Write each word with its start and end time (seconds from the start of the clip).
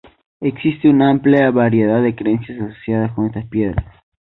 Existe 0.39 0.89
una 0.89 1.11
amplia 1.11 1.51
variedad 1.51 2.01
de 2.01 2.15
creencias 2.15 2.59
asociadas 2.59 3.11
con 3.11 3.27
estas 3.27 3.45
piedras. 3.45 3.85